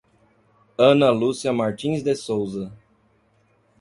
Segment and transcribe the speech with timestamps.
[0.79, 2.73] Ana Lucia Martins de Souza